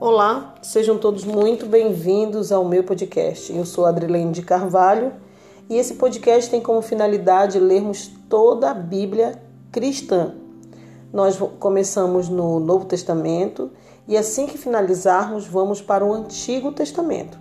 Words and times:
Olá, 0.00 0.54
sejam 0.62 0.96
todos 0.96 1.26
muito 1.26 1.66
bem-vindos 1.66 2.50
ao 2.50 2.64
meu 2.64 2.82
podcast. 2.82 3.54
Eu 3.54 3.66
sou 3.66 3.84
Adrilene 3.84 4.32
de 4.32 4.40
Carvalho 4.40 5.12
e 5.68 5.76
esse 5.76 5.96
podcast 5.96 6.50
tem 6.50 6.58
como 6.58 6.80
finalidade 6.80 7.60
lermos 7.60 8.10
toda 8.26 8.70
a 8.70 8.74
Bíblia 8.74 9.38
cristã. 9.70 10.34
Nós 11.12 11.38
começamos 11.58 12.30
no 12.30 12.58
Novo 12.58 12.86
Testamento 12.86 13.70
e 14.08 14.16
assim 14.16 14.46
que 14.46 14.56
finalizarmos, 14.56 15.46
vamos 15.46 15.82
para 15.82 16.02
o 16.02 16.14
Antigo 16.14 16.72
Testamento. 16.72 17.38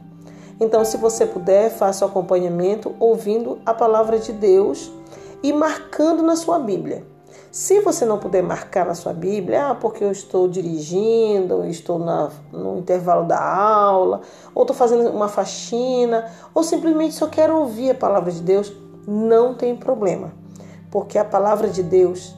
Então, 0.59 0.83
se 0.83 0.97
você 0.97 1.25
puder, 1.25 1.69
faça 1.69 2.05
o 2.05 2.09
acompanhamento 2.09 2.93
ouvindo 2.99 3.59
a 3.65 3.73
palavra 3.73 4.19
de 4.19 4.33
Deus 4.33 4.91
e 5.41 5.53
marcando 5.53 6.21
na 6.21 6.35
sua 6.35 6.59
Bíblia. 6.59 7.05
Se 7.51 7.79
você 7.79 8.05
não 8.05 8.19
puder 8.19 8.43
marcar 8.43 8.85
na 8.85 8.93
sua 8.93 9.11
Bíblia, 9.11 9.69
ah, 9.69 9.75
porque 9.75 10.03
eu 10.03 10.11
estou 10.11 10.47
dirigindo, 10.47 11.65
estou 11.65 11.97
na, 11.97 12.29
no 12.51 12.77
intervalo 12.77 13.25
da 13.25 13.41
aula, 13.41 14.21
ou 14.53 14.61
estou 14.61 14.75
fazendo 14.75 15.09
uma 15.09 15.27
faxina, 15.27 16.29
ou 16.53 16.63
simplesmente 16.63 17.15
só 17.15 17.27
quero 17.27 17.57
ouvir 17.57 17.91
a 17.91 17.95
palavra 17.95 18.31
de 18.31 18.41
Deus, 18.41 18.71
não 19.07 19.55
tem 19.55 19.75
problema, 19.75 20.31
porque 20.91 21.17
a 21.17 21.25
palavra 21.25 21.69
de 21.69 21.81
Deus 21.81 22.35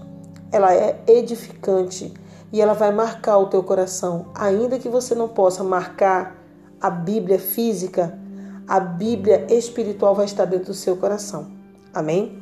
ela 0.49 0.73
é 0.73 1.01
edificante 1.05 2.13
e 2.53 2.61
ela 2.61 2.73
vai 2.73 2.91
marcar 2.93 3.37
o 3.37 3.47
teu 3.47 3.61
coração, 3.63 4.27
ainda 4.33 4.79
que 4.79 4.87
você 4.87 5.13
não 5.13 5.27
possa 5.27 5.61
marcar 5.61 6.37
a 6.79 6.89
Bíblia 6.89 7.37
física, 7.37 8.17
a 8.65 8.79
Bíblia 8.79 9.45
espiritual 9.49 10.15
vai 10.15 10.25
estar 10.25 10.45
dentro 10.45 10.67
do 10.67 10.73
seu 10.73 10.95
coração. 10.95 11.51
Amém? 11.93 12.40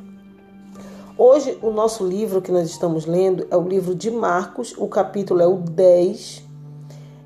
Hoje, 1.21 1.57
o 1.61 1.69
nosso 1.69 2.07
livro 2.07 2.41
que 2.41 2.49
nós 2.49 2.69
estamos 2.69 3.05
lendo 3.05 3.45
é 3.51 3.57
o 3.57 3.67
livro 3.67 3.93
de 3.93 4.09
Marcos, 4.09 4.73
o 4.77 4.87
capítulo 4.87 5.41
é 5.41 5.47
o 5.47 5.57
10, 5.57 6.41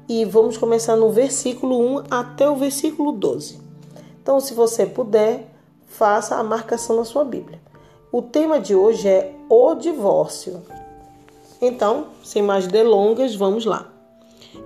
e 0.09 0.25
vamos 0.25 0.57
começar 0.57 0.95
no 0.95 1.11
versículo 1.11 1.79
1 1.99 2.03
até 2.09 2.49
o 2.49 2.55
versículo 2.55 3.11
12. 3.11 3.59
Então, 4.19 4.39
se 4.39 4.55
você 4.55 4.87
puder, 4.87 5.47
faça 5.85 6.37
a 6.37 6.43
marcação 6.43 6.95
na 6.95 7.05
sua 7.05 7.23
Bíblia. 7.23 7.61
O 8.11 8.19
tema 8.19 8.59
de 8.59 8.73
hoje 8.73 9.07
é 9.07 9.35
o 9.47 9.75
divórcio. 9.75 10.63
Então, 11.61 12.07
sem 12.23 12.41
mais 12.41 12.65
delongas, 12.65 13.35
vamos 13.35 13.63
lá. 13.63 13.93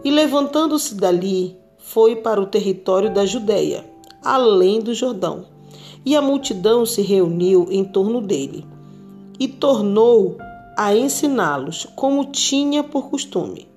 E 0.05 0.09
levantando-se 0.09 0.95
dali, 0.95 1.59
foi 1.77 2.15
para 2.15 2.39
o 2.39 2.47
território 2.47 3.13
da 3.13 3.25
Judéia, 3.25 3.83
além 4.23 4.79
do 4.79 4.93
Jordão. 4.93 5.47
E 6.05 6.15
a 6.15 6.21
multidão 6.21 6.85
se 6.85 7.01
reuniu 7.01 7.67
em 7.69 7.83
torno 7.83 8.21
dele 8.21 8.76
e 9.39 9.47
tornou 9.47 10.37
a 10.77 10.95
ensiná-los, 10.95 11.87
como 11.95 12.25
tinha 12.25 12.83
por 12.83 13.09
costume. 13.09 13.67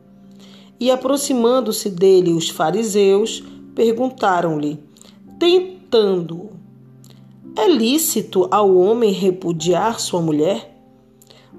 E 0.78 0.90
aproximando-se 0.90 1.90
dele 1.90 2.32
os 2.32 2.48
fariseus, 2.48 3.42
perguntaram-lhe, 3.74 4.78
tentando-o: 5.38 6.50
É 7.56 7.68
lícito 7.68 8.48
ao 8.50 8.76
homem 8.76 9.12
repudiar 9.12 10.00
sua 10.00 10.20
mulher? 10.20 10.70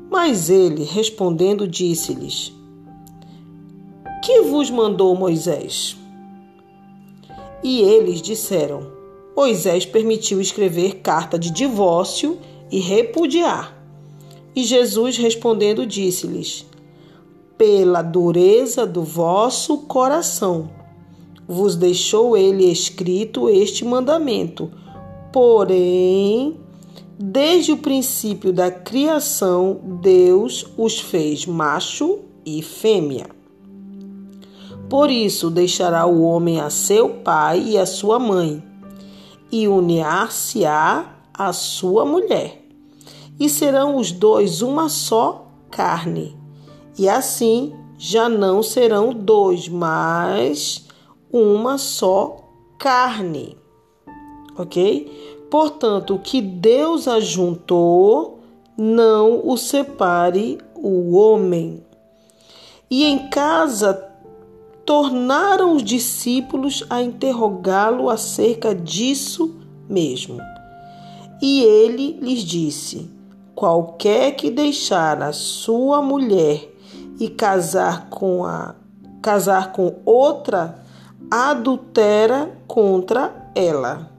Mas 0.10 0.50
ele, 0.50 0.84
respondendo, 0.84 1.68
disse-lhes: 1.68 2.54
Que 4.24 4.42
vos 4.42 4.70
mandou 4.70 5.16
Moisés? 5.16 5.98
E 7.64 7.82
eles 7.82 8.22
disseram: 8.22 8.92
Moisés 9.36 9.86
permitiu 9.86 10.42
escrever 10.42 10.98
carta 10.98 11.38
de 11.40 11.52
divórcio 11.52 12.38
e 12.72 12.80
repudiar. 12.80 13.81
E 14.56 14.64
Jesus 14.64 15.18
respondendo 15.18 15.86
disse-lhes: 15.86 16.66
Pela 17.58 18.02
dureza 18.02 18.86
do 18.86 19.04
vosso 19.04 19.80
coração 19.80 20.70
vos 21.48 21.76
deixou 21.76 22.36
ele 22.36 22.70
escrito 22.72 23.50
este 23.50 23.86
mandamento. 23.86 24.72
Porém, 25.32 26.58
desde 27.18 27.72
o 27.72 27.78
princípio 27.78 28.52
da 28.52 28.70
criação, 28.70 29.80
Deus 30.02 30.66
os 30.78 31.00
fez 31.00 31.46
macho 31.46 32.20
e 32.46 32.62
fêmea. 32.62 33.28
Por 34.90 35.10
isso 35.10 35.50
deixará 35.50 36.06
o 36.06 36.22
homem 36.22 36.60
a 36.60 36.70
seu 36.70 37.10
pai 37.10 37.64
e 37.66 37.78
a 37.78 37.86
sua 37.86 38.20
mãe, 38.20 38.62
e 39.50 39.68
unir-se-á 39.68 41.16
a 41.34 41.54
sua 41.54 42.06
mulher 42.06 42.61
e 43.42 43.50
serão 43.50 43.96
os 43.96 44.12
dois 44.12 44.62
uma 44.62 44.88
só 44.88 45.48
carne. 45.72 46.38
E 46.96 47.10
assim 47.10 47.74
já 47.98 48.30
não 48.30 48.62
serão 48.62 49.12
dois, 49.12 49.68
mas 49.68 50.86
uma 51.34 51.80
só 51.80 52.38
carne. 52.78 53.58
Ok? 54.56 55.48
Portanto, 55.50 56.14
o 56.14 56.20
que 56.20 56.40
Deus 56.40 57.08
ajuntou, 57.08 58.42
não 58.78 59.42
o 59.44 59.58
separe 59.58 60.60
o 60.76 61.16
homem. 61.16 61.84
E 62.92 63.06
em 63.06 63.28
casa 63.30 64.08
tornaram 64.86 65.76
os 65.76 65.84
discípulos 65.84 66.86
a 66.92 67.02
interrogá-lo 67.02 68.08
acerca 68.08 68.76
disso 68.76 69.56
mesmo. 69.90 70.40
E 71.42 71.64
ele 71.64 72.20
lhes 72.22 72.44
disse: 72.44 73.10
Qualquer 73.56 74.36
que 74.36 74.50
deixar 74.50 75.22
a 75.22 75.34
sua 75.34 76.02
mulher 76.02 76.70
e 77.20 77.30
casar 77.30 78.10
com 78.10 78.44
a 78.46 78.76
casar 79.22 79.72
com 79.72 80.02
outra 80.04 80.84
adultera 81.30 82.52
contra 82.68 83.52
ela. 83.54 84.10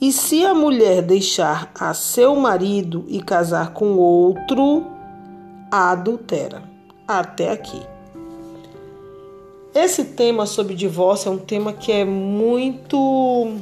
E 0.00 0.12
se 0.12 0.44
a 0.44 0.54
mulher 0.54 1.02
deixar 1.02 1.70
a 1.78 1.94
seu 1.94 2.34
marido 2.36 3.04
e 3.08 3.22
casar 3.22 3.72
com 3.72 3.96
outro, 3.96 4.84
adultera. 5.70 6.62
Até 7.06 7.50
aqui. 7.50 7.80
Esse 9.74 10.04
tema 10.04 10.46
sobre 10.46 10.74
divórcio 10.74 11.28
é 11.28 11.32
um 11.32 11.38
tema 11.38 11.72
que 11.72 11.92
é 11.92 12.04
muito 12.04 13.58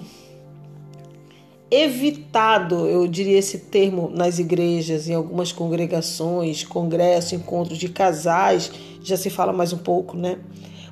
evitado, 1.82 2.86
eu 2.86 3.06
diria 3.06 3.38
esse 3.38 3.58
termo, 3.58 4.10
nas 4.12 4.38
igrejas, 4.38 5.08
em 5.08 5.14
algumas 5.14 5.52
congregações, 5.52 6.64
congressos, 6.64 7.32
encontros 7.32 7.78
de 7.78 7.88
casais, 7.88 8.70
já 9.02 9.16
se 9.16 9.30
fala 9.30 9.52
mais 9.52 9.72
um 9.72 9.78
pouco, 9.78 10.16
né? 10.16 10.38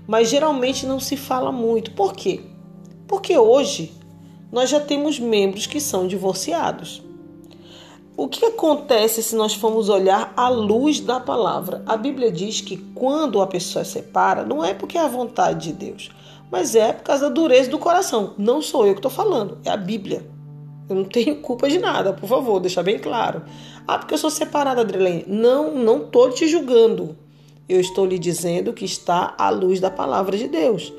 Mas 0.06 0.28
geralmente 0.28 0.86
não 0.86 0.98
se 0.98 1.16
fala 1.16 1.52
muito. 1.52 1.92
Por 1.92 2.12
quê? 2.12 2.40
Porque 3.06 3.36
hoje 3.36 3.92
nós 4.50 4.70
já 4.70 4.80
temos 4.80 5.18
membros 5.18 5.66
que 5.66 5.80
são 5.80 6.06
divorciados. 6.06 7.02
O 8.14 8.28
que 8.28 8.44
acontece 8.44 9.22
se 9.22 9.34
nós 9.34 9.54
formos 9.54 9.88
olhar 9.88 10.34
à 10.36 10.48
luz 10.48 11.00
da 11.00 11.18
palavra? 11.18 11.82
A 11.86 11.96
Bíblia 11.96 12.30
diz 12.30 12.60
que 12.60 12.76
quando 12.94 13.40
a 13.40 13.46
pessoa 13.46 13.84
se 13.84 13.92
separa, 13.92 14.44
não 14.44 14.62
é 14.62 14.74
porque 14.74 14.98
é 14.98 15.00
a 15.00 15.08
vontade 15.08 15.68
de 15.68 15.72
Deus, 15.72 16.10
mas 16.50 16.74
é 16.74 16.92
por 16.92 17.04
causa 17.04 17.28
da 17.28 17.34
dureza 17.34 17.70
do 17.70 17.78
coração. 17.78 18.34
Não 18.36 18.60
sou 18.60 18.86
eu 18.86 18.92
que 18.92 18.98
estou 18.98 19.10
falando, 19.10 19.58
é 19.64 19.70
a 19.70 19.76
Bíblia. 19.76 20.26
Eu 20.88 20.96
não 20.96 21.04
tenho 21.04 21.40
culpa 21.40 21.68
de 21.68 21.78
nada, 21.78 22.12
por 22.12 22.28
favor, 22.28 22.60
deixar 22.60 22.82
bem 22.82 22.98
claro. 22.98 23.42
Ah, 23.86 23.98
porque 23.98 24.14
eu 24.14 24.18
sou 24.18 24.30
separada, 24.30 24.80
Adriane. 24.80 25.24
Não, 25.26 25.74
não 25.74 26.02
estou 26.02 26.30
te 26.30 26.46
julgando. 26.48 27.16
Eu 27.68 27.80
estou 27.80 28.04
lhe 28.04 28.18
dizendo 28.18 28.72
que 28.72 28.84
está 28.84 29.34
à 29.38 29.48
luz 29.50 29.80
da 29.80 29.90
palavra 29.90 30.36
de 30.36 30.48
Deus. 30.48 30.92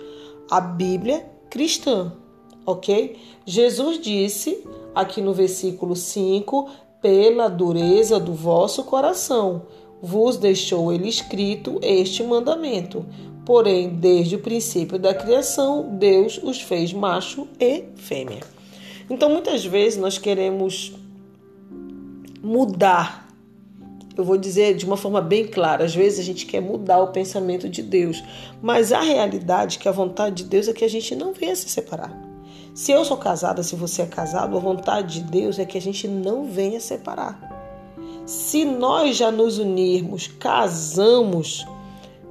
A 0.49 0.59
Bíblia 0.59 1.25
cristã, 1.49 2.13
ok? 2.65 3.17
Jesus 3.45 3.99
disse 3.99 4.63
aqui 4.95 5.21
no 5.21 5.33
versículo 5.33 5.95
5: 5.95 6.69
pela 7.01 7.49
dureza 7.49 8.17
do 8.19 8.33
vosso 8.33 8.83
coração, 8.85 9.63
vos 10.01 10.37
deixou 10.37 10.91
ele 10.91 11.09
escrito 11.09 11.77
este 11.81 12.23
mandamento. 12.23 13.05
Porém, 13.45 13.89
desde 13.89 14.35
o 14.35 14.39
princípio 14.39 14.97
da 14.97 15.13
criação, 15.13 15.97
Deus 15.97 16.39
os 16.41 16.61
fez 16.61 16.93
macho 16.93 17.45
e 17.59 17.83
fêmea. 17.95 18.52
Então, 19.09 19.29
muitas 19.29 19.65
vezes 19.65 19.99
nós 19.99 20.17
queremos 20.17 20.93
mudar. 22.41 23.27
Eu 24.15 24.23
vou 24.23 24.37
dizer 24.37 24.75
de 24.75 24.85
uma 24.85 24.97
forma 24.97 25.21
bem 25.21 25.47
clara, 25.47 25.85
às 25.85 25.95
vezes 25.95 26.19
a 26.19 26.23
gente 26.23 26.45
quer 26.45 26.61
mudar 26.61 26.99
o 26.99 27.07
pensamento 27.07 27.67
de 27.67 27.81
Deus, 27.81 28.23
mas 28.61 28.91
a 28.91 29.01
realidade 29.01 29.79
que 29.79 29.89
a 29.89 29.91
vontade 29.91 30.43
de 30.43 30.49
Deus 30.49 30.67
é 30.67 30.73
que 30.73 30.85
a 30.85 30.89
gente 30.89 31.15
não 31.15 31.33
venha 31.33 31.55
se 31.55 31.67
separar. 31.67 32.15
Se 32.75 32.91
eu 32.91 33.03
sou 33.05 33.17
casada, 33.17 33.63
se 33.63 33.75
você 33.75 34.03
é 34.03 34.05
casado, 34.05 34.55
a 34.55 34.59
vontade 34.59 35.19
de 35.19 35.31
Deus 35.31 35.57
é 35.57 35.65
que 35.65 35.77
a 35.77 35.81
gente 35.81 36.07
não 36.07 36.45
venha 36.45 36.79
separar. 36.79 37.39
Se 38.25 38.65
nós 38.65 39.17
já 39.17 39.31
nos 39.31 39.57
unirmos, 39.57 40.27
casamos, 40.27 41.65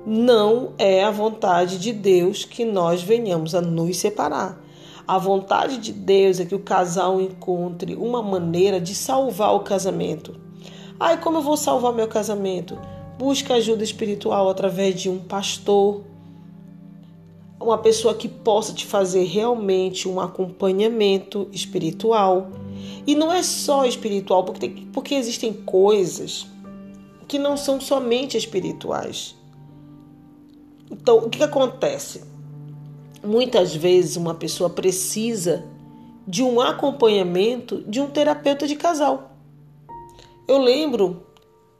não 0.06 0.72
é 0.78 1.04
a 1.04 1.10
vontade 1.10 1.78
de 1.78 1.92
Deus 1.92 2.44
que 2.44 2.64
nós 2.64 3.02
venhamos 3.02 3.54
a 3.54 3.60
nos 3.60 3.98
separar. 3.98 4.61
A 5.06 5.18
vontade 5.18 5.78
de 5.78 5.92
Deus 5.92 6.38
é 6.38 6.44
que 6.44 6.54
o 6.54 6.60
casal 6.60 7.20
encontre 7.20 7.96
uma 7.96 8.22
maneira 8.22 8.80
de 8.80 8.94
salvar 8.94 9.54
o 9.54 9.60
casamento. 9.60 10.40
Ai, 10.98 11.20
como 11.20 11.38
eu 11.38 11.42
vou 11.42 11.56
salvar 11.56 11.92
meu 11.92 12.06
casamento? 12.06 12.78
Busca 13.18 13.54
ajuda 13.54 13.82
espiritual 13.82 14.48
através 14.48 15.00
de 15.00 15.10
um 15.10 15.18
pastor. 15.18 16.04
uma 17.60 17.78
pessoa 17.78 18.14
que 18.14 18.28
possa 18.28 18.72
te 18.72 18.86
fazer 18.86 19.24
realmente 19.24 20.08
um 20.08 20.20
acompanhamento 20.20 21.48
espiritual. 21.52 22.48
E 23.06 23.14
não 23.14 23.32
é 23.32 23.42
só 23.42 23.84
espiritual, 23.84 24.44
porque, 24.44 24.68
tem, 24.68 24.86
porque 24.86 25.14
existem 25.14 25.52
coisas 25.52 26.46
que 27.28 27.38
não 27.38 27.56
são 27.56 27.80
somente 27.80 28.36
espirituais. 28.36 29.36
Então, 30.90 31.18
o 31.18 31.30
que, 31.30 31.38
que 31.38 31.44
acontece? 31.44 32.31
Muitas 33.24 33.74
vezes 33.74 34.16
uma 34.16 34.34
pessoa 34.34 34.68
precisa 34.68 35.64
de 36.26 36.42
um 36.42 36.60
acompanhamento 36.60 37.82
de 37.82 38.00
um 38.00 38.08
terapeuta 38.08 38.66
de 38.66 38.76
casal. 38.76 39.32
Eu 40.48 40.58
lembro 40.58 41.26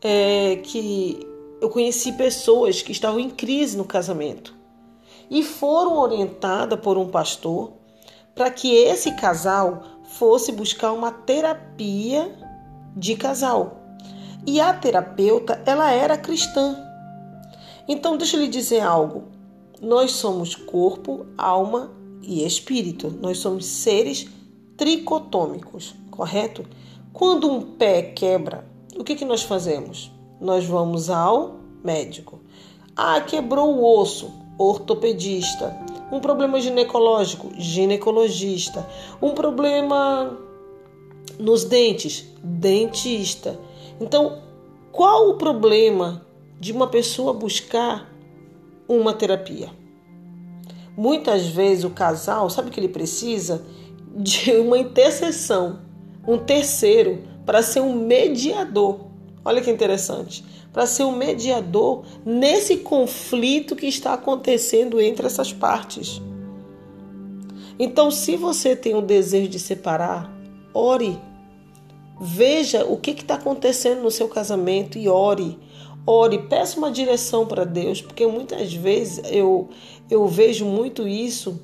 é, 0.00 0.56
que 0.62 1.18
eu 1.60 1.68
conheci 1.68 2.12
pessoas 2.12 2.82
que 2.82 2.92
estavam 2.92 3.20
em 3.20 3.30
crise 3.30 3.76
no 3.76 3.84
casamento 3.84 4.54
e 5.30 5.42
foram 5.42 5.96
orientadas 5.98 6.78
por 6.80 6.98
um 6.98 7.08
pastor 7.08 7.72
para 8.34 8.50
que 8.50 8.74
esse 8.74 9.12
casal 9.16 9.82
fosse 10.04 10.52
buscar 10.52 10.92
uma 10.92 11.10
terapia 11.10 12.34
de 12.96 13.16
casal. 13.16 13.80
E 14.46 14.60
a 14.60 14.74
terapeuta, 14.74 15.62
ela 15.64 15.90
era 15.90 16.18
cristã. 16.18 16.76
Então, 17.86 18.16
deixa 18.16 18.36
eu 18.36 18.40
lhe 18.40 18.48
dizer 18.48 18.80
algo. 18.80 19.31
Nós 19.82 20.12
somos 20.12 20.54
corpo, 20.54 21.26
alma 21.36 21.90
e 22.22 22.46
espírito. 22.46 23.12
Nós 23.20 23.38
somos 23.38 23.66
seres 23.66 24.28
tricotômicos, 24.76 25.92
correto? 26.08 26.64
Quando 27.12 27.50
um 27.50 27.60
pé 27.60 28.00
quebra, 28.00 28.64
o 28.96 29.02
que, 29.02 29.16
que 29.16 29.24
nós 29.24 29.42
fazemos? 29.42 30.12
Nós 30.40 30.64
vamos 30.64 31.10
ao 31.10 31.56
médico. 31.82 32.40
Ah, 32.94 33.20
quebrou 33.22 33.74
o 33.74 34.00
osso, 34.00 34.30
ortopedista. 34.56 35.76
Um 36.12 36.20
problema 36.20 36.60
ginecológico, 36.60 37.50
ginecologista. 37.58 38.88
Um 39.20 39.30
problema 39.30 40.38
nos 41.40 41.64
dentes, 41.64 42.24
dentista. 42.40 43.58
Então, 44.00 44.38
qual 44.92 45.30
o 45.30 45.34
problema 45.34 46.24
de 46.60 46.70
uma 46.70 46.86
pessoa 46.86 47.32
buscar 47.32 48.11
uma 48.88 49.12
terapia? 49.12 49.70
Muitas 50.96 51.46
vezes 51.46 51.84
o 51.84 51.90
casal, 51.90 52.50
sabe 52.50 52.68
o 52.68 52.70
que 52.72 52.78
ele 52.78 52.88
precisa? 52.88 53.64
De 54.14 54.52
uma 54.52 54.78
intercessão, 54.78 55.80
um 56.26 56.38
terceiro, 56.38 57.22
para 57.46 57.62
ser 57.62 57.80
um 57.80 57.94
mediador. 58.06 59.06
Olha 59.44 59.60
que 59.60 59.70
interessante. 59.70 60.44
Para 60.72 60.86
ser 60.86 61.04
um 61.04 61.16
mediador 61.16 62.04
nesse 62.24 62.78
conflito 62.78 63.74
que 63.74 63.86
está 63.86 64.14
acontecendo 64.14 65.00
entre 65.00 65.26
essas 65.26 65.52
partes. 65.52 66.20
Então, 67.78 68.10
se 68.10 68.36
você 68.36 68.76
tem 68.76 68.94
o 68.94 69.02
desejo 69.02 69.48
de 69.48 69.58
separar, 69.58 70.30
ore 70.72 71.18
Veja 72.24 72.84
o 72.84 72.96
que 72.96 73.10
está 73.10 73.34
acontecendo 73.34 74.00
no 74.00 74.10
seu 74.10 74.28
casamento 74.28 74.96
e 74.96 75.08
ore. 75.08 75.58
Ore, 76.06 76.38
peça 76.38 76.78
uma 76.78 76.90
direção 76.90 77.46
para 77.46 77.64
Deus, 77.64 78.02
porque 78.02 78.26
muitas 78.26 78.72
vezes 78.74 79.22
eu, 79.30 79.68
eu 80.10 80.26
vejo 80.26 80.64
muito 80.64 81.06
isso, 81.06 81.60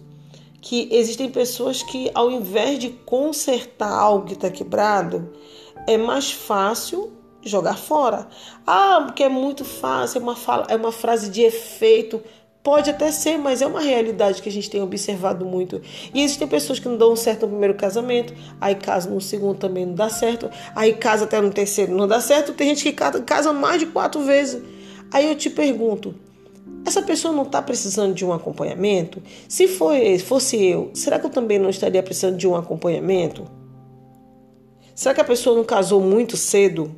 que 0.61 0.89
existem 0.93 1.31
pessoas 1.31 1.83
que 1.83 2.11
ao 2.15 2.31
invés 2.31 2.79
de 2.79 2.91
consertar 2.91 3.91
algo 3.91 4.27
que 4.27 4.35
está 4.35 4.51
quebrado, 4.51 5.33
é 5.87 5.97
mais 5.97 6.31
fácil 6.31 7.13
jogar 7.43 7.77
fora. 7.77 8.29
Ah, 8.67 9.03
porque 9.07 9.23
é 9.23 9.29
muito 9.29 9.65
fácil, 9.65 10.19
é 10.19 10.23
uma, 10.23 10.37
fala, 10.37 10.67
é 10.69 10.77
uma 10.77 10.93
frase 10.93 11.31
de 11.31 11.43
efeito. 11.43 12.23
Pode 12.69 12.91
até 12.91 13.11
ser, 13.11 13.39
mas 13.39 13.63
é 13.63 13.67
uma 13.67 13.81
realidade 13.81 14.43
que 14.43 14.49
a 14.51 14.53
gente 14.53 14.69
tem 14.69 14.83
observado 14.83 15.43
muito. 15.43 15.81
E 16.13 16.23
existem 16.23 16.47
pessoas 16.47 16.79
que 16.79 16.87
não 16.87 16.99
dão 16.99 17.17
certo 17.17 17.45
no 17.45 17.53
primeiro 17.53 17.73
casamento, 17.73 18.35
aí 18.61 18.75
casa 18.75 19.09
no 19.09 19.23
segundo 19.23 19.57
também 19.57 19.87
não 19.87 19.95
dá 19.95 20.11
certo, 20.11 20.51
aí 20.77 20.93
casa 20.93 21.25
até 21.25 21.41
no 21.41 21.49
terceiro 21.51 21.97
não 21.97 22.07
dá 22.07 22.21
certo. 22.21 22.53
Tem 22.53 22.69
gente 22.69 22.85
que 22.85 22.93
casa 22.93 23.55
mais 23.55 23.81
de 23.81 23.87
quatro 23.87 24.23
vezes. 24.23 24.63
Aí 25.11 25.31
eu 25.31 25.35
te 25.35 25.49
pergunto, 25.49 26.15
essa 26.85 27.01
pessoa 27.01 27.33
não 27.33 27.45
está 27.45 27.63
precisando 27.63 28.13
de 28.13 28.23
um 28.23 28.35
acompanhamento? 28.35 29.23
Se 29.49 29.67
foi, 29.67 30.19
fosse 30.19 30.63
eu, 30.63 30.91
será 30.93 31.19
que 31.19 31.25
eu 31.25 31.31
também 31.31 31.59
não 31.59 31.71
estaria 31.71 32.03
precisando 32.03 32.37
de 32.37 32.47
um 32.47 32.55
acompanhamento? 32.55 33.47
Será 34.95 35.15
que 35.15 35.23
a 35.23 35.25
pessoa 35.25 35.57
não 35.57 35.65
casou 35.65 36.03
muito 36.03 36.37
cedo 36.37 36.95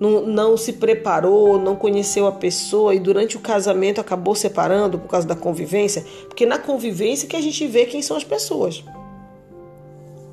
não, 0.00 0.24
não 0.24 0.56
se 0.56 0.72
preparou, 0.72 1.60
não 1.60 1.76
conheceu 1.76 2.26
a 2.26 2.32
pessoa 2.32 2.94
e 2.94 2.98
durante 2.98 3.36
o 3.36 3.40
casamento 3.40 4.00
acabou 4.00 4.34
separando 4.34 4.98
por 4.98 5.08
causa 5.08 5.28
da 5.28 5.36
convivência, 5.36 6.02
porque 6.26 6.46
na 6.46 6.58
convivência 6.58 7.28
que 7.28 7.36
a 7.36 7.40
gente 7.42 7.66
vê 7.66 7.84
quem 7.84 8.00
são 8.00 8.16
as 8.16 8.24
pessoas. 8.24 8.82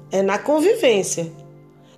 É 0.09 0.21
na 0.21 0.39
convivência. 0.39 1.29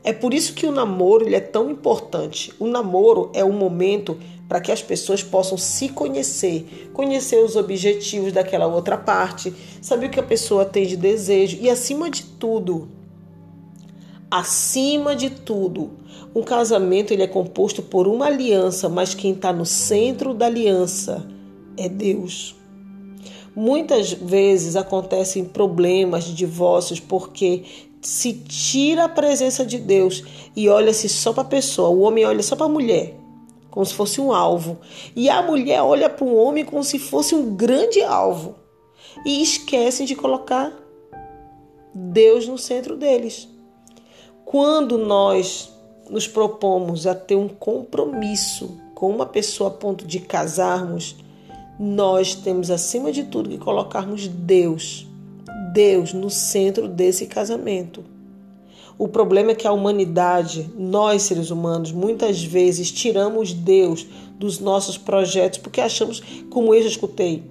É 0.03 0.11
por 0.11 0.33
isso 0.33 0.55
que 0.55 0.65
o 0.65 0.71
namoro 0.71 1.27
ele 1.27 1.35
é 1.35 1.41
tão 1.41 1.69
importante. 1.69 2.51
O 2.57 2.65
namoro 2.65 3.29
é 3.33 3.45
um 3.45 3.51
momento 3.51 4.17
para 4.47 4.59
que 4.59 4.71
as 4.71 4.81
pessoas 4.81 5.21
possam 5.21 5.55
se 5.55 5.89
conhecer, 5.89 6.89
conhecer 6.91 7.37
os 7.37 7.55
objetivos 7.55 8.33
daquela 8.33 8.65
outra 8.65 8.97
parte, 8.97 9.53
saber 9.79 10.07
o 10.07 10.09
que 10.09 10.19
a 10.19 10.23
pessoa 10.23 10.65
tem 10.65 10.87
de 10.87 10.97
desejo 10.97 11.59
e, 11.61 11.69
acima 11.69 12.09
de 12.09 12.23
tudo, 12.23 12.87
acima 14.29 15.15
de 15.15 15.29
tudo, 15.29 15.91
um 16.35 16.43
casamento 16.43 17.11
ele 17.11 17.23
é 17.23 17.27
composto 17.27 17.81
por 17.81 18.07
uma 18.07 18.27
aliança, 18.27 18.87
mas 18.87 19.13
quem 19.13 19.33
está 19.33 19.51
no 19.51 19.65
centro 19.65 20.33
da 20.33 20.45
aliança 20.45 21.27
é 21.75 21.89
Deus. 21.89 22.55
Muitas 23.55 24.13
vezes 24.13 24.75
acontecem 24.75 25.43
problemas 25.43 26.23
de 26.23 26.33
divórcios 26.33 26.99
porque 26.99 27.63
se 28.01 28.33
tira 28.33 29.05
a 29.05 29.09
presença 29.09 29.65
de 29.65 29.77
Deus 29.77 30.23
e 30.55 30.69
olha-se 30.69 31.09
só 31.09 31.33
para 31.33 31.43
a 31.43 31.47
pessoa. 31.47 31.89
O 31.89 32.01
homem 32.01 32.25
olha 32.25 32.43
só 32.43 32.55
para 32.55 32.67
a 32.67 32.69
mulher, 32.69 33.15
como 33.69 33.85
se 33.85 33.93
fosse 33.93 34.21
um 34.21 34.31
alvo, 34.31 34.77
e 35.15 35.29
a 35.29 35.41
mulher 35.41 35.81
olha 35.81 36.09
para 36.09 36.25
o 36.25 36.35
homem 36.35 36.63
como 36.63 36.83
se 36.83 36.99
fosse 36.99 37.35
um 37.35 37.55
grande 37.55 38.01
alvo 38.03 38.55
e 39.25 39.41
esquecem 39.41 40.05
de 40.05 40.15
colocar 40.15 40.71
Deus 41.93 42.47
no 42.47 42.57
centro 42.57 42.95
deles. 42.95 43.49
Quando 44.51 44.97
nós 44.97 45.71
nos 46.09 46.27
propomos 46.27 47.05
a 47.05 47.13
ter 47.13 47.35
um 47.35 47.47
compromisso 47.47 48.79
com 48.95 49.11
uma 49.11 49.27
pessoa 49.27 49.69
a 49.69 49.71
ponto 49.71 50.07
de 50.07 50.19
casarmos, 50.21 51.15
nós 51.79 52.33
temos 52.33 52.71
acima 52.71 53.11
de 53.11 53.25
tudo 53.25 53.51
que 53.51 53.59
colocarmos 53.59 54.27
Deus, 54.27 55.05
Deus 55.71 56.13
no 56.13 56.31
centro 56.31 56.87
desse 56.87 57.27
casamento. 57.27 58.03
O 58.97 59.07
problema 59.07 59.51
é 59.51 59.55
que 59.55 59.67
a 59.67 59.71
humanidade, 59.71 60.67
nós 60.75 61.21
seres 61.21 61.51
humanos, 61.51 61.91
muitas 61.91 62.43
vezes 62.43 62.91
tiramos 62.91 63.53
Deus 63.53 64.07
dos 64.39 64.57
nossos 64.57 64.97
projetos 64.97 65.59
porque 65.59 65.79
achamos, 65.79 66.23
como 66.49 66.73
eu 66.73 66.81
já 66.81 66.89
escutei, 66.89 67.43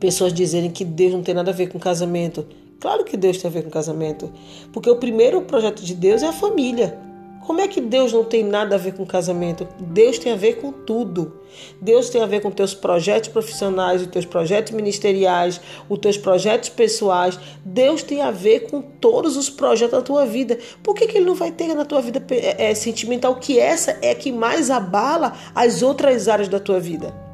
pessoas 0.00 0.32
dizerem 0.32 0.72
que 0.72 0.84
Deus 0.84 1.12
não 1.12 1.22
tem 1.22 1.36
nada 1.36 1.52
a 1.52 1.54
ver 1.54 1.68
com 1.68 1.78
casamento. 1.78 2.44
Claro 2.80 3.04
que 3.04 3.16
Deus 3.16 3.36
tem 3.36 3.48
a 3.48 3.52
ver 3.52 3.62
com 3.62 3.70
casamento, 3.70 4.32
porque 4.72 4.88
o 4.88 4.96
primeiro 4.96 5.42
projeto 5.42 5.84
de 5.84 5.94
Deus 5.94 6.22
é 6.22 6.28
a 6.28 6.32
família. 6.32 6.98
Como 7.46 7.60
é 7.60 7.66
que 7.66 7.80
Deus 7.80 8.12
não 8.12 8.22
tem 8.22 8.44
nada 8.44 8.76
a 8.76 8.78
ver 8.78 8.94
com 8.94 9.04
casamento? 9.04 9.66
Deus 9.78 10.18
tem 10.18 10.32
a 10.32 10.36
ver 10.36 10.60
com 10.60 10.70
tudo. 10.70 11.40
Deus 11.80 12.08
tem 12.08 12.22
a 12.22 12.26
ver 12.26 12.40
com 12.40 12.50
teus 12.50 12.74
projetos 12.74 13.28
profissionais, 13.28 14.02
os 14.02 14.06
teus 14.06 14.24
projetos 14.24 14.72
ministeriais, 14.72 15.60
os 15.88 15.98
teus 15.98 16.16
projetos 16.16 16.68
pessoais. 16.68 17.38
Deus 17.64 18.02
tem 18.02 18.22
a 18.22 18.30
ver 18.30 18.70
com 18.70 18.80
todos 18.80 19.36
os 19.36 19.50
projetos 19.50 19.98
da 19.98 20.02
tua 20.02 20.24
vida. 20.24 20.58
Por 20.82 20.94
que, 20.94 21.06
que 21.06 21.18
ele 21.18 21.26
não 21.26 21.34
vai 21.34 21.50
ter 21.50 21.74
na 21.74 21.84
tua 21.84 22.00
vida 22.00 22.24
é, 22.30 22.70
é, 22.70 22.74
sentimental 22.74 23.34
que 23.36 23.58
essa 23.58 23.98
é 24.00 24.14
que 24.14 24.30
mais 24.30 24.70
abala 24.70 25.32
as 25.54 25.82
outras 25.82 26.28
áreas 26.28 26.48
da 26.48 26.60
tua 26.60 26.78
vida? 26.78 27.29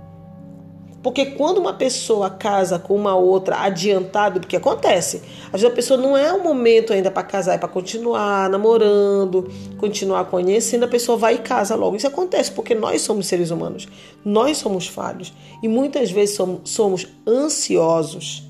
Porque 1.06 1.24
quando 1.24 1.58
uma 1.58 1.72
pessoa 1.72 2.28
casa 2.28 2.80
com 2.80 2.92
uma 2.96 3.14
outra 3.14 3.60
adiantado, 3.60 4.40
porque 4.40 4.56
acontece, 4.56 5.22
às 5.52 5.60
vezes 5.60 5.66
a 5.66 5.70
pessoa 5.70 5.96
não 5.96 6.16
é 6.16 6.32
o 6.32 6.42
momento 6.42 6.92
ainda 6.92 7.12
para 7.12 7.22
casar, 7.22 7.54
é 7.54 7.58
para 7.58 7.68
continuar 7.68 8.50
namorando, 8.50 9.48
continuar 9.78 10.24
conhecendo, 10.24 10.84
a 10.84 10.88
pessoa 10.88 11.16
vai 11.16 11.36
e 11.36 11.38
casa 11.38 11.76
logo. 11.76 11.94
Isso 11.94 12.08
acontece 12.08 12.50
porque 12.50 12.74
nós 12.74 13.02
somos 13.02 13.28
seres 13.28 13.52
humanos, 13.52 13.86
nós 14.24 14.56
somos 14.56 14.88
falhos 14.88 15.32
e 15.62 15.68
muitas 15.68 16.10
vezes 16.10 16.34
somos, 16.34 16.68
somos 16.68 17.06
ansiosos 17.24 18.42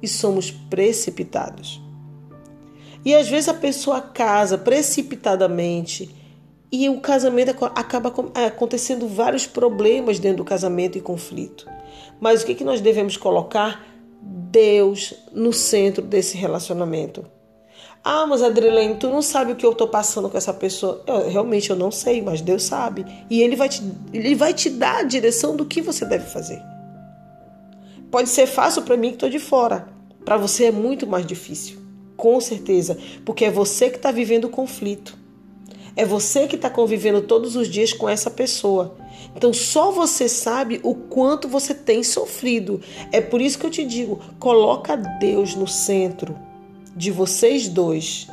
e 0.00 0.06
somos 0.06 0.52
precipitados. 0.52 1.82
E 3.04 3.12
às 3.12 3.28
vezes 3.28 3.48
a 3.48 3.54
pessoa 3.54 4.00
casa 4.00 4.56
precipitadamente 4.56 6.14
e 6.70 6.88
o 6.88 7.00
casamento 7.00 7.50
acaba 7.74 8.14
acontecendo 8.46 9.08
vários 9.08 9.48
problemas 9.48 10.20
dentro 10.20 10.38
do 10.38 10.44
casamento 10.44 10.96
e 10.96 11.00
conflito. 11.00 11.66
Mas 12.20 12.42
o 12.42 12.46
que, 12.46 12.54
que 12.54 12.64
nós 12.64 12.80
devemos 12.80 13.16
colocar? 13.16 13.84
Deus 14.20 15.14
no 15.32 15.52
centro 15.52 16.02
desse 16.02 16.36
relacionamento. 16.36 17.24
Ah, 18.02 18.26
mas 18.26 18.42
Adrilene, 18.42 18.96
tu 18.96 19.08
não 19.08 19.20
sabe 19.20 19.52
o 19.52 19.56
que 19.56 19.66
eu 19.66 19.72
estou 19.72 19.88
passando 19.88 20.30
com 20.30 20.38
essa 20.38 20.54
pessoa. 20.54 21.02
Eu, 21.06 21.28
realmente 21.28 21.70
eu 21.70 21.76
não 21.76 21.90
sei, 21.90 22.22
mas 22.22 22.40
Deus 22.40 22.62
sabe. 22.62 23.04
E 23.28 23.42
ele 23.42 23.56
vai, 23.56 23.68
te, 23.68 23.82
ele 24.12 24.34
vai 24.34 24.54
te 24.54 24.70
dar 24.70 25.00
a 25.00 25.02
direção 25.02 25.54
do 25.54 25.66
que 25.66 25.82
você 25.82 26.04
deve 26.04 26.24
fazer. 26.24 26.62
Pode 28.10 28.28
ser 28.30 28.46
fácil 28.46 28.82
para 28.82 28.96
mim 28.96 29.08
que 29.08 29.16
estou 29.16 29.28
de 29.28 29.38
fora. 29.38 29.88
Para 30.24 30.36
você 30.36 30.66
é 30.66 30.70
muito 30.70 31.06
mais 31.06 31.26
difícil. 31.26 31.78
Com 32.16 32.40
certeza. 32.40 32.96
Porque 33.24 33.44
é 33.44 33.50
você 33.50 33.90
que 33.90 33.96
está 33.96 34.10
vivendo 34.10 34.44
o 34.44 34.50
conflito. 34.50 35.16
É 35.94 36.04
você 36.04 36.46
que 36.46 36.56
está 36.56 36.70
convivendo 36.70 37.22
todos 37.22 37.56
os 37.56 37.68
dias 37.68 37.92
com 37.92 38.08
essa 38.08 38.30
pessoa. 38.30 38.96
Então 39.34 39.52
só 39.52 39.90
você 39.90 40.28
sabe 40.28 40.80
o 40.82 40.94
quanto 40.94 41.48
você 41.48 41.74
tem 41.74 42.02
sofrido. 42.02 42.80
É 43.12 43.20
por 43.20 43.40
isso 43.40 43.58
que 43.58 43.66
eu 43.66 43.70
te 43.70 43.84
digo: 43.84 44.20
coloca 44.38 44.96
Deus 44.96 45.54
no 45.54 45.66
centro 45.66 46.36
de 46.96 47.10
vocês 47.10 47.68
dois 47.68 48.28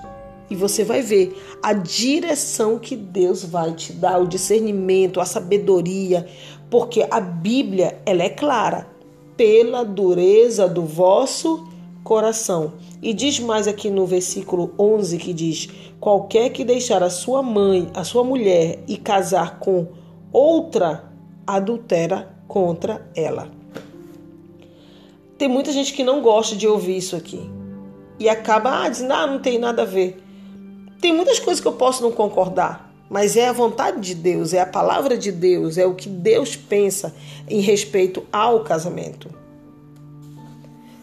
e 0.50 0.56
você 0.56 0.84
vai 0.84 1.01
ver 1.01 1.36
a 1.62 1.74
direção 1.74 2.77
que 2.77 2.96
Deus 2.96 3.44
vai 3.44 3.74
te 3.74 3.94
dar, 3.94 4.22
o 4.22 4.27
discernimento, 4.27 5.20
a 5.20 5.25
sabedoria, 5.25 6.27
porque 6.70 7.06
a 7.10 7.20
Bíblia 7.20 8.00
ela 8.06 8.24
é 8.24 8.30
clara 8.30 8.88
pela 9.36 9.84
dureza 9.84 10.68
do 10.68 10.84
vosso 10.84 11.68
coração. 12.04 12.74
E 13.01 13.13
diz 13.13 13.39
mais 13.39 13.68
aqui 13.68 13.89
no 13.89 14.06
versículo 14.06 14.74
11 14.77 15.18
que 15.18 15.34
diz: 15.34 15.70
qualquer 16.00 16.50
que 16.50 16.63
deixar 16.63 17.01
a 17.04 17.10
sua 17.10 17.42
mãe, 17.42 17.89
a 17.94 18.04
sua 18.04 18.24
mulher 18.24 18.80
e 18.88 18.98
casar 18.98 19.60
com 19.60 19.88
outra 20.36 21.06
adultera 21.48 22.36
contra 22.46 23.10
ela. 23.15 23.48
Tem 25.38 25.48
muita 25.48 25.72
gente 25.72 25.94
que 25.94 26.04
não 26.04 26.22
gosta 26.22 26.58
de 26.58 26.68
ouvir 26.68 26.98
isso 26.98 27.15
aqui 27.15 27.50
e 28.20 28.27
acaba 28.27 28.84
ah, 28.84 28.89
dizendo: 28.89 29.13
ah, 29.13 29.25
não 29.25 29.39
tem 29.39 29.58
nada 29.58 29.84
a 29.84 29.86
ver. 29.86 30.22
Tem 31.00 31.13
muitas 31.13 31.39
coisas 31.39 31.62
que 31.62 31.68
eu 31.68 31.74
posso 31.74 32.04
não 32.04 32.12
concordar, 32.12 32.94
mas 33.10 33.38
é 33.38 33.48
a 33.48 33.54
vontade 33.54 34.01
de 34.01 34.13
Deus, 34.13 34.54
é 34.54 34.60
a 34.60 34.65
palavra 34.65 35.18
de 35.18 35.32
Deus, 35.32 35.77
é 35.77 35.86
o 35.86 35.96
que 35.96 36.10
Deus 36.10 36.58
pensa 36.58 37.15
em 37.48 37.62
respeito 37.62 38.24
ao 38.30 38.62
casamento. 38.62 39.30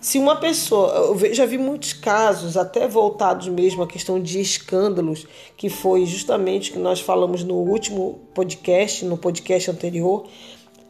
Se 0.03 0.19
uma 0.19 0.35
pessoa, 0.35 1.17
eu 1.23 1.33
já 1.33 1.47
vi 1.47 1.57
muitos 1.57 1.93
casos, 1.93 2.57
até 2.57 2.89
voltados 2.89 3.47
mesmo 3.47 3.85
à 3.85 3.87
questão 3.87 4.21
de 4.21 4.41
escândalos, 4.41 5.29
que 5.57 5.69
foi 5.69 6.05
justamente 6.07 6.71
o 6.71 6.73
que 6.73 6.79
nós 6.81 7.01
falamos 7.01 7.45
no 7.45 7.55
último 7.55 8.19
podcast, 8.35 9.05
no 9.05 9.17
podcast 9.17 9.71
anterior. 9.71 10.27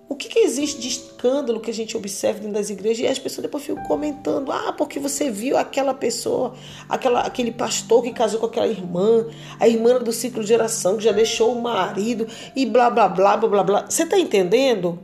O 0.09 0.15
que, 0.15 0.31
que, 0.31 0.39
existe 0.39 0.81
de 0.81 0.89
escândalo 0.89 1.61
que 1.61 1.71
a 1.71 1.75
gente 1.75 1.95
observa 1.95 2.39
dentro 2.39 2.55
das 2.55 2.71
igrejas 2.71 3.01
e 3.01 3.07
as 3.07 3.19
pessoas 3.19 3.43
depois 3.43 3.63
ficam 3.63 3.85
comentando: 3.85 4.51
ah, 4.51 4.73
porque 4.73 4.99
você 4.99 5.31
viu 5.31 5.59
aquela 5.59 5.93
pessoa, 5.93 6.55
aquela, 6.89 7.21
aquele 7.21 7.53
pastor 7.53 8.03
que 8.03 8.13
casou 8.13 8.41
com 8.41 8.47
aquela 8.47 8.67
irmã, 8.67 9.27
a 9.61 9.69
irmã 9.69 9.99
do 9.99 10.11
ciclo 10.11 10.41
de 10.41 10.49
geração 10.49 10.97
que 10.97 11.05
já 11.05 11.13
deixou 11.13 11.53
o 11.53 11.61
marido 11.61 12.27
e 12.57 12.65
blá 12.65 12.89
blá 12.89 13.09
blá 13.09 13.37
blá 13.37 13.49
blá 13.51 13.63
blá. 13.63 13.87
Você 13.91 14.05
está 14.05 14.19
entendendo? 14.19 14.99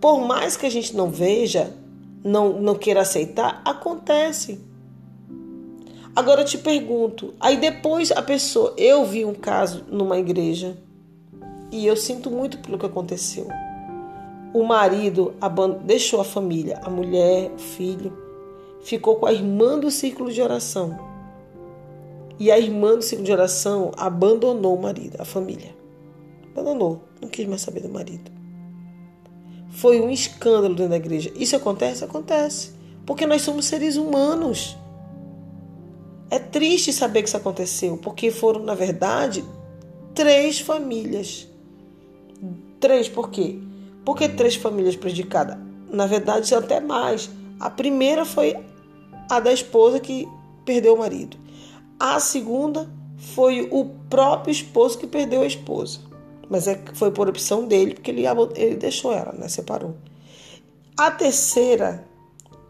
Por 0.00 0.26
mais 0.26 0.56
que 0.56 0.64
a 0.64 0.70
gente 0.70 0.96
não 0.96 1.10
veja, 1.10 1.74
não, 2.28 2.60
não 2.60 2.74
queira 2.74 3.00
aceitar, 3.00 3.62
acontece. 3.64 4.60
Agora 6.14 6.42
eu 6.42 6.44
te 6.44 6.58
pergunto, 6.58 7.34
aí 7.40 7.56
depois 7.56 8.10
a 8.10 8.22
pessoa, 8.22 8.74
eu 8.76 9.04
vi 9.04 9.24
um 9.24 9.34
caso 9.34 9.84
numa 9.88 10.18
igreja 10.18 10.76
e 11.70 11.86
eu 11.86 11.96
sinto 11.96 12.30
muito 12.30 12.58
pelo 12.58 12.78
que 12.78 12.86
aconteceu. 12.86 13.48
O 14.52 14.64
marido 14.64 15.34
deixou 15.84 16.20
a 16.20 16.24
família, 16.24 16.80
a 16.82 16.90
mulher, 16.90 17.50
o 17.54 17.58
filho, 17.58 18.12
ficou 18.80 19.16
com 19.16 19.26
a 19.26 19.32
irmã 19.32 19.78
do 19.78 19.90
círculo 19.90 20.32
de 20.32 20.42
oração. 20.42 20.98
E 22.38 22.50
a 22.50 22.58
irmã 22.58 22.94
do 22.94 23.02
círculo 23.02 23.26
de 23.26 23.32
oração 23.32 23.92
abandonou 23.96 24.76
o 24.76 24.82
marido, 24.82 25.16
a 25.20 25.24
família. 25.24 25.74
Abandonou, 26.52 27.02
não 27.20 27.28
quis 27.28 27.46
mais 27.46 27.60
saber 27.60 27.80
do 27.80 27.88
marido 27.88 28.37
foi 29.70 30.00
um 30.00 30.10
escândalo 30.10 30.74
dentro 30.74 30.90
da 30.90 30.96
igreja. 30.96 31.32
Isso 31.36 31.56
acontece? 31.56 32.04
Acontece. 32.04 32.72
Porque 33.06 33.26
nós 33.26 33.42
somos 33.42 33.66
seres 33.66 33.96
humanos. 33.96 34.76
É 36.30 36.38
triste 36.38 36.92
saber 36.92 37.22
que 37.22 37.28
isso 37.28 37.36
aconteceu, 37.36 37.96
porque 37.96 38.30
foram, 38.30 38.62
na 38.62 38.74
verdade, 38.74 39.44
três 40.14 40.60
famílias. 40.60 41.48
Três, 42.78 43.08
por 43.08 43.30
quê? 43.30 43.58
Por 44.04 44.16
que 44.16 44.28
três 44.28 44.54
famílias 44.56 44.96
prejudicadas? 44.96 45.56
Na 45.90 46.06
verdade, 46.06 46.54
até 46.54 46.80
mais. 46.80 47.30
A 47.58 47.70
primeira 47.70 48.24
foi 48.24 48.56
a 49.30 49.40
da 49.40 49.52
esposa 49.52 49.98
que 49.98 50.28
perdeu 50.64 50.94
o 50.94 50.98
marido. 50.98 51.36
A 51.98 52.20
segunda 52.20 52.88
foi 53.16 53.68
o 53.70 53.86
próprio 54.08 54.52
esposo 54.52 54.98
que 54.98 55.06
perdeu 55.06 55.42
a 55.42 55.46
esposa. 55.46 56.00
Mas 56.48 56.66
é, 56.66 56.80
foi 56.94 57.10
por 57.10 57.28
opção 57.28 57.66
dele, 57.66 57.94
porque 57.94 58.10
ele, 58.10 58.24
ele 58.56 58.76
deixou 58.76 59.12
ela, 59.12 59.32
né? 59.32 59.48
Separou. 59.48 59.94
A 60.96 61.10
terceira 61.10 62.04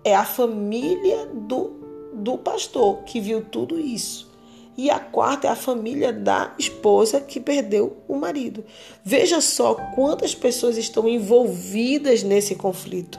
é 0.04 0.14
a 0.14 0.24
família 0.24 1.26
do, 1.26 1.70
do 2.12 2.38
pastor, 2.38 3.02
que 3.04 3.20
viu 3.20 3.42
tudo 3.42 3.78
isso. 3.78 4.28
E 4.76 4.90
a 4.90 5.00
quarta 5.00 5.48
é 5.48 5.50
a 5.50 5.56
família 5.56 6.12
da 6.12 6.54
esposa 6.56 7.20
que 7.20 7.40
perdeu 7.40 7.96
o 8.06 8.14
marido. 8.14 8.64
Veja 9.04 9.40
só 9.40 9.74
quantas 9.74 10.34
pessoas 10.36 10.76
estão 10.76 11.08
envolvidas 11.08 12.22
nesse 12.22 12.54
conflito. 12.54 13.18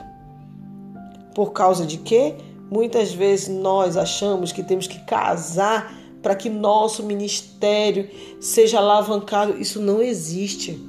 Por 1.34 1.52
causa 1.52 1.84
de 1.84 1.98
quê? 1.98 2.34
Muitas 2.70 3.12
vezes 3.12 3.48
nós 3.48 3.96
achamos 3.96 4.52
que 4.52 4.62
temos 4.62 4.86
que 4.86 5.00
casar 5.00 5.94
para 6.22 6.34
que 6.34 6.48
nosso 6.48 7.02
ministério 7.02 8.08
seja 8.40 8.78
alavancado. 8.78 9.58
Isso 9.58 9.80
não 9.80 10.02
existe. 10.02 10.80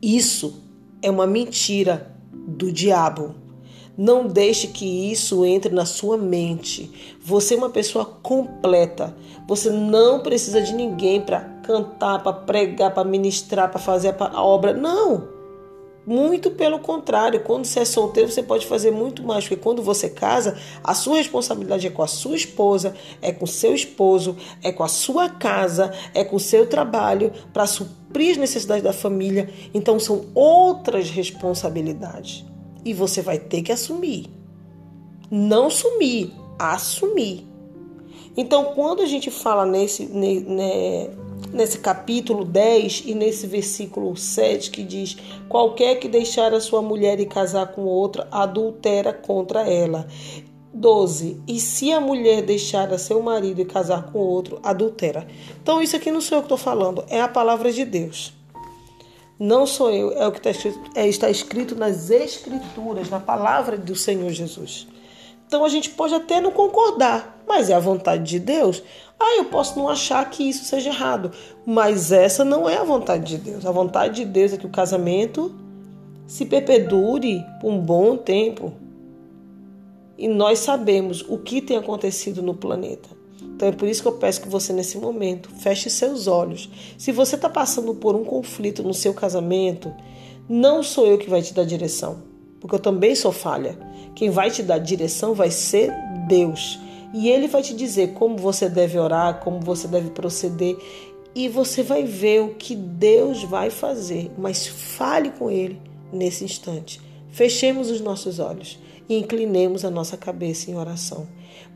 Isso 0.00 0.62
é 1.02 1.10
uma 1.10 1.26
mentira 1.26 2.14
do 2.32 2.70
diabo. 2.70 3.34
Não 3.96 4.26
deixe 4.26 4.68
que 4.68 5.10
isso 5.10 5.44
entre 5.44 5.74
na 5.74 5.86
sua 5.86 6.18
mente. 6.18 7.16
Você 7.22 7.54
é 7.54 7.56
uma 7.56 7.70
pessoa 7.70 8.04
completa. 8.04 9.16
Você 9.48 9.70
não 9.70 10.20
precisa 10.20 10.60
de 10.60 10.74
ninguém 10.74 11.20
para 11.20 11.40
cantar, 11.62 12.22
para 12.22 12.32
pregar, 12.32 12.92
para 12.92 13.08
ministrar, 13.08 13.70
para 13.70 13.80
fazer 13.80 14.14
a 14.18 14.42
obra. 14.42 14.74
Não. 14.74 15.35
Muito 16.06 16.52
pelo 16.52 16.78
contrário, 16.78 17.40
quando 17.40 17.64
você 17.64 17.80
é 17.80 17.84
solteiro, 17.84 18.30
você 18.30 18.40
pode 18.40 18.64
fazer 18.64 18.92
muito 18.92 19.24
mais, 19.24 19.42
porque 19.42 19.60
quando 19.60 19.82
você 19.82 20.08
casa, 20.08 20.56
a 20.84 20.94
sua 20.94 21.16
responsabilidade 21.16 21.88
é 21.88 21.90
com 21.90 22.02
a 22.02 22.06
sua 22.06 22.36
esposa, 22.36 22.94
é 23.20 23.32
com 23.32 23.44
seu 23.44 23.74
esposo, 23.74 24.36
é 24.62 24.70
com 24.70 24.84
a 24.84 24.88
sua 24.88 25.28
casa, 25.28 25.92
é 26.14 26.22
com 26.22 26.36
o 26.36 26.40
seu 26.40 26.68
trabalho, 26.68 27.32
para 27.52 27.66
suprir 27.66 28.30
as 28.30 28.36
necessidades 28.36 28.84
da 28.84 28.92
família. 28.92 29.50
Então 29.74 29.98
são 29.98 30.26
outras 30.32 31.10
responsabilidades. 31.10 32.44
E 32.84 32.94
você 32.94 33.20
vai 33.20 33.40
ter 33.40 33.62
que 33.62 33.72
assumir. 33.72 34.26
Não 35.28 35.68
sumir, 35.68 36.32
assumir. 36.56 37.48
Então, 38.36 38.74
quando 38.74 39.02
a 39.02 39.06
gente 39.06 39.30
fala 39.30 39.66
nesse, 39.66 40.04
né, 40.04 41.10
nesse 41.52 41.78
capítulo 41.78 42.44
10 42.44 43.04
e 43.06 43.14
nesse 43.14 43.46
versículo 43.46 44.16
7 44.16 44.70
que 44.70 44.82
diz: 44.82 45.16
Qualquer 45.48 45.96
que 45.96 46.08
deixar 46.08 46.52
a 46.54 46.60
sua 46.60 46.82
mulher 46.82 47.20
e 47.20 47.26
casar 47.26 47.68
com 47.68 47.82
outra, 47.82 48.28
adultera 48.30 49.12
contra 49.12 49.60
ela. 49.68 50.06
12. 50.72 51.40
E 51.48 51.58
se 51.58 51.92
a 51.92 52.00
mulher 52.00 52.42
deixar 52.42 52.92
a 52.92 52.98
seu 52.98 53.22
marido 53.22 53.60
e 53.60 53.64
casar 53.64 54.12
com 54.12 54.18
outro, 54.18 54.60
adultera. 54.62 55.26
Então, 55.62 55.82
isso 55.82 55.96
aqui 55.96 56.10
não 56.10 56.20
sou 56.20 56.38
eu 56.38 56.42
que 56.42 56.46
estou 56.46 56.58
falando, 56.58 57.04
é 57.08 57.20
a 57.20 57.28
palavra 57.28 57.72
de 57.72 57.84
Deus. 57.84 58.34
Não 59.38 59.66
sou 59.66 59.90
eu, 59.90 60.12
é 60.12 60.26
o 60.26 60.32
que 60.32 60.38
está 60.38 60.50
escrito, 60.50 60.80
é, 60.94 61.08
está 61.08 61.28
escrito 61.28 61.74
nas 61.74 62.10
Escrituras, 62.10 63.10
na 63.10 63.20
palavra 63.20 63.76
do 63.76 63.94
Senhor 63.94 64.30
Jesus. 64.30 64.86
Então 65.46 65.64
a 65.64 65.68
gente 65.68 65.90
pode 65.90 66.14
até 66.14 66.40
não 66.40 66.50
concordar, 66.50 67.42
mas 67.46 67.70
é 67.70 67.74
a 67.74 67.80
vontade 67.80 68.24
de 68.24 68.40
Deus. 68.40 68.82
Ah, 69.18 69.36
eu 69.38 69.46
posso 69.46 69.78
não 69.78 69.88
achar 69.88 70.28
que 70.28 70.42
isso 70.42 70.64
seja 70.64 70.90
errado, 70.90 71.30
mas 71.64 72.12
essa 72.12 72.44
não 72.44 72.68
é 72.68 72.76
a 72.76 72.84
vontade 72.84 73.24
de 73.24 73.38
Deus. 73.38 73.64
A 73.64 73.70
vontade 73.70 74.16
de 74.16 74.24
Deus 74.24 74.52
é 74.52 74.56
que 74.56 74.66
o 74.66 74.70
casamento 74.70 75.54
se 76.26 76.44
perpedure 76.44 77.44
por 77.60 77.70
um 77.70 77.78
bom 77.78 78.16
tempo. 78.16 78.72
E 80.18 80.28
nós 80.28 80.58
sabemos 80.58 81.24
o 81.28 81.38
que 81.38 81.60
tem 81.60 81.76
acontecido 81.76 82.42
no 82.42 82.54
planeta. 82.54 83.08
Então 83.42 83.68
é 83.68 83.72
por 83.72 83.88
isso 83.88 84.02
que 84.02 84.08
eu 84.08 84.12
peço 84.12 84.42
que 84.42 84.48
você, 84.48 84.72
nesse 84.72 84.98
momento, 84.98 85.48
feche 85.50 85.88
seus 85.88 86.26
olhos. 86.26 86.68
Se 86.98 87.12
você 87.12 87.36
está 87.36 87.48
passando 87.48 87.94
por 87.94 88.14
um 88.14 88.24
conflito 88.24 88.82
no 88.82 88.92
seu 88.92 89.14
casamento, 89.14 89.92
não 90.48 90.82
sou 90.82 91.06
eu 91.06 91.16
que 91.16 91.30
vai 91.30 91.40
te 91.40 91.54
dar 91.54 91.64
direção, 91.64 92.22
porque 92.60 92.74
eu 92.74 92.80
também 92.80 93.14
sou 93.14 93.32
falha. 93.32 93.78
Quem 94.16 94.30
vai 94.30 94.50
te 94.50 94.62
dar 94.62 94.78
direção 94.78 95.34
vai 95.34 95.50
ser 95.50 95.92
Deus. 96.26 96.80
E 97.14 97.28
ele 97.28 97.46
vai 97.46 97.62
te 97.62 97.74
dizer 97.74 98.14
como 98.14 98.36
você 98.36 98.68
deve 98.68 98.98
orar, 98.98 99.40
como 99.40 99.60
você 99.60 99.86
deve 99.86 100.10
proceder. 100.10 100.76
E 101.34 101.48
você 101.48 101.82
vai 101.82 102.02
ver 102.02 102.40
o 102.40 102.54
que 102.54 102.74
Deus 102.74 103.44
vai 103.44 103.70
fazer. 103.70 104.32
Mas 104.36 104.66
fale 104.66 105.30
com 105.30 105.48
ele 105.48 105.80
nesse 106.12 106.44
instante. 106.44 107.00
Fechemos 107.30 107.90
os 107.90 108.00
nossos 108.00 108.38
olhos 108.38 108.78
e 109.08 109.16
inclinemos 109.16 109.84
a 109.84 109.90
nossa 109.90 110.16
cabeça 110.16 110.70
em 110.70 110.76
oração. 110.76 111.28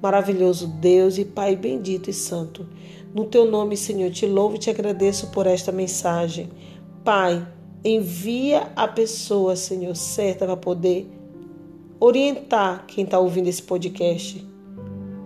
Maravilhoso 0.03 0.67
Deus 0.67 1.19
e 1.19 1.25
Pai 1.25 1.55
bendito 1.55 2.11
e 2.11 2.13
santo. 2.13 2.67
No 3.15 3.27
teu 3.27 3.49
nome, 3.49 3.77
Senhor, 3.77 4.11
te 4.11 4.25
louvo 4.25 4.57
e 4.57 4.59
te 4.59 4.71
agradeço 4.71 5.29
por 5.29 5.47
esta 5.47 5.71
mensagem. 5.71 6.49
Pai, 7.05 7.47
Envia 7.83 8.71
a 8.77 8.87
pessoa, 8.87 9.57
Senhor, 9.57 9.97
certa 9.97 10.45
para 10.45 10.57
poder 10.57 11.11
orientar 12.00 12.87
quem 12.87 13.04
está 13.04 13.19
ouvindo 13.19 13.49
esse 13.49 13.62
podcast. 13.62 14.45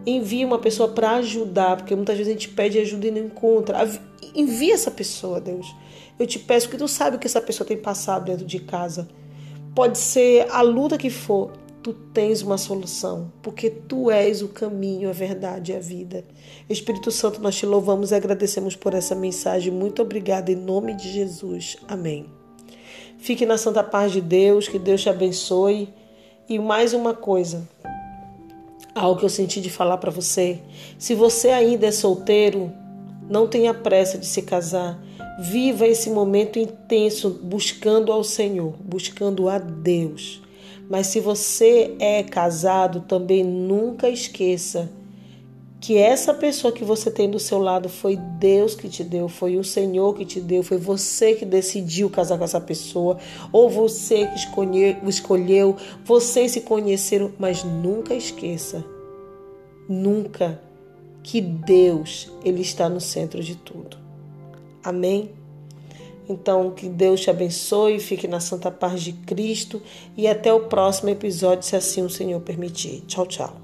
Envia 0.04 0.46
uma 0.46 0.58
pessoa 0.58 0.88
para 0.88 1.12
ajudar, 1.12 1.76
porque 1.76 1.94
muitas 1.94 2.18
vezes 2.18 2.30
a 2.30 2.34
gente 2.34 2.48
pede 2.50 2.78
ajuda 2.78 3.06
e 3.06 3.10
não 3.12 3.22
encontra. 3.22 3.88
Envia 4.34 4.74
essa 4.74 4.90
pessoa, 4.90 5.40
Deus. 5.40 5.72
Eu 6.18 6.26
te 6.26 6.38
peço 6.38 6.68
que 6.68 6.76
tu 6.76 6.88
sabe 6.88 7.16
o 7.16 7.18
que 7.18 7.26
essa 7.26 7.40
pessoa 7.40 7.66
tem 7.66 7.76
passado 7.76 8.26
dentro 8.26 8.44
de 8.44 8.58
casa. 8.58 9.08
Pode 9.74 9.96
ser 9.98 10.46
a 10.50 10.60
luta 10.60 10.98
que 10.98 11.10
for, 11.10 11.52
tu 11.82 11.92
tens 11.92 12.42
uma 12.42 12.56
solução, 12.56 13.32
porque 13.42 13.68
tu 13.68 14.10
és 14.10 14.42
o 14.42 14.48
caminho, 14.48 15.08
a 15.08 15.12
verdade 15.12 15.72
e 15.72 15.76
a 15.76 15.80
vida. 15.80 16.24
Espírito 16.68 17.10
Santo, 17.10 17.40
nós 17.40 17.56
te 17.56 17.66
louvamos 17.66 18.10
e 18.10 18.14
agradecemos 18.14 18.76
por 18.76 18.94
essa 18.94 19.14
mensagem. 19.14 19.72
Muito 19.72 20.00
obrigada 20.02 20.50
em 20.50 20.56
nome 20.56 20.94
de 20.94 21.12
Jesus. 21.12 21.76
Amém. 21.88 22.26
Fique 23.18 23.44
na 23.44 23.58
santa 23.58 23.82
paz 23.82 24.12
de 24.12 24.20
Deus, 24.20 24.68
que 24.68 24.78
Deus 24.78 25.02
te 25.02 25.08
abençoe. 25.08 25.92
E 26.46 26.58
mais 26.58 26.92
uma 26.92 27.14
coisa, 27.14 27.66
algo 28.94 29.18
que 29.18 29.24
eu 29.24 29.30
senti 29.30 29.62
de 29.62 29.70
falar 29.70 29.96
para 29.96 30.10
você. 30.10 30.60
Se 30.98 31.14
você 31.14 31.48
ainda 31.48 31.86
é 31.86 31.90
solteiro, 31.90 32.70
não 33.30 33.46
tenha 33.46 33.72
pressa 33.72 34.18
de 34.18 34.26
se 34.26 34.42
casar. 34.42 35.02
Viva 35.40 35.86
esse 35.86 36.10
momento 36.10 36.58
intenso 36.58 37.30
buscando 37.42 38.12
ao 38.12 38.22
Senhor, 38.22 38.74
buscando 38.84 39.48
a 39.48 39.58
Deus. 39.58 40.42
Mas 40.88 41.06
se 41.06 41.18
você 41.18 41.96
é 41.98 42.22
casado, 42.22 43.00
também 43.00 43.42
nunca 43.42 44.10
esqueça 44.10 44.90
que 45.84 45.98
essa 45.98 46.32
pessoa 46.32 46.72
que 46.72 46.82
você 46.82 47.10
tem 47.10 47.28
do 47.28 47.38
seu 47.38 47.58
lado 47.58 47.90
foi 47.90 48.16
Deus 48.16 48.74
que 48.74 48.88
te 48.88 49.04
deu, 49.04 49.28
foi 49.28 49.58
o 49.58 49.62
Senhor 49.62 50.14
que 50.14 50.24
te 50.24 50.40
deu, 50.40 50.62
foi 50.62 50.78
você 50.78 51.34
que 51.34 51.44
decidiu 51.44 52.08
casar 52.08 52.38
com 52.38 52.44
essa 52.44 52.58
pessoa, 52.58 53.18
ou 53.52 53.68
você 53.68 54.26
que 54.28 54.34
escolheu, 54.34 54.96
escolheu 55.06 55.76
vocês 56.02 56.52
se 56.52 56.62
conheceram, 56.62 57.32
mas 57.38 57.64
nunca 57.64 58.14
esqueça, 58.14 58.82
nunca 59.86 60.58
que 61.22 61.42
Deus 61.42 62.32
ele 62.42 62.62
está 62.62 62.88
no 62.88 62.98
centro 62.98 63.42
de 63.42 63.54
tudo. 63.54 63.98
Amém? 64.82 65.32
Então, 66.26 66.70
que 66.70 66.88
Deus 66.88 67.20
te 67.20 67.28
abençoe, 67.28 68.00
fique 68.00 68.26
na 68.26 68.40
santa 68.40 68.70
paz 68.70 69.02
de 69.02 69.12
Cristo 69.12 69.82
e 70.16 70.26
até 70.26 70.50
o 70.50 70.60
próximo 70.60 71.10
episódio, 71.10 71.62
se 71.62 71.76
assim 71.76 72.00
o 72.00 72.08
Senhor 72.08 72.40
permitir. 72.40 73.02
Tchau, 73.02 73.26
tchau. 73.26 73.63